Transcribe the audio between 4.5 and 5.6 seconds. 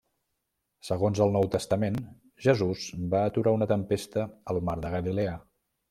al Mar de Galilea.